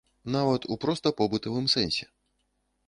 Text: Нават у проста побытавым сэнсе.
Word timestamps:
Нават 0.35 0.65
у 0.75 0.77
проста 0.85 1.07
побытавым 1.21 1.65
сэнсе. 1.77 2.05